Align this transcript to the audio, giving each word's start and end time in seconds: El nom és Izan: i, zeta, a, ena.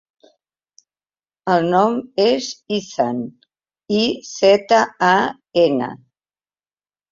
El 1.55 1.67
nom 1.73 1.97
és 2.23 2.47
Izan: 2.79 3.21
i, 3.99 4.01
zeta, 4.33 4.83
a, 5.11 5.13
ena. 5.69 5.95